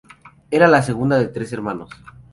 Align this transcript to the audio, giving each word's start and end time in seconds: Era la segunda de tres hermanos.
Era 0.49 0.67
la 0.67 0.81
segunda 0.81 1.19
de 1.19 1.27
tres 1.27 1.53
hermanos. 1.53 1.91